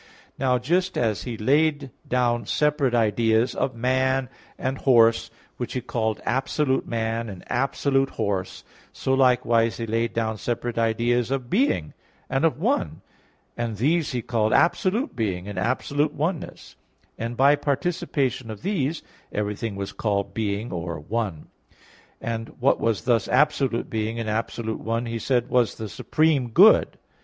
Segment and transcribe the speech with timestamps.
[0.39, 6.19] Now just as he laid down separate ideas of man and horse which he called
[6.25, 11.93] absolute man and absolute horse, so likewise he laid down separate ideas of "being"
[12.31, 13.01] and of "one,"
[13.55, 16.75] and these he called absolute being and absolute oneness;
[17.19, 21.45] and by participation of these, everything was called "being" or "one";
[22.19, 26.97] and what was thus absolute being and absolute one, he said was the supreme good.